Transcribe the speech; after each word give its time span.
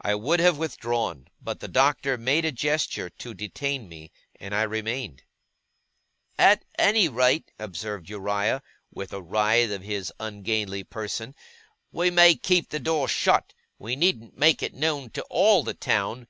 I 0.00 0.14
would 0.14 0.38
have 0.38 0.56
withdrawn, 0.56 1.26
but 1.42 1.58
the 1.58 1.66
Doctor 1.66 2.16
made 2.16 2.44
a 2.44 2.52
gesture 2.52 3.10
to 3.10 3.34
detain 3.34 3.88
me, 3.88 4.12
and 4.38 4.54
I 4.54 4.62
remained. 4.62 5.24
'At 6.38 6.64
any 6.78 7.08
rate,' 7.08 7.50
observed 7.58 8.08
Uriah, 8.08 8.62
with 8.92 9.12
a 9.12 9.20
writhe 9.20 9.72
of 9.72 9.82
his 9.82 10.12
ungainly 10.20 10.84
person, 10.84 11.34
'we 11.90 12.12
may 12.12 12.36
keep 12.36 12.68
the 12.68 12.78
door 12.78 13.08
shut. 13.08 13.52
We 13.76 13.96
needn't 13.96 14.38
make 14.38 14.62
it 14.62 14.74
known 14.74 15.10
to 15.10 15.22
ALL 15.28 15.64
the 15.64 15.74
town. 15.74 16.28